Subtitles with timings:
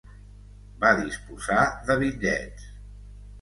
[0.83, 1.59] Va disposar
[1.91, 2.67] de bitllets.